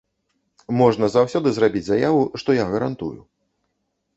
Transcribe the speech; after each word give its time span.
Можна 0.79 1.09
заўсёды 1.15 1.47
зрабіць 1.57 1.83
заяву, 1.91 2.23
што 2.45 2.49
я 2.59 2.65
гарантую. 2.73 3.15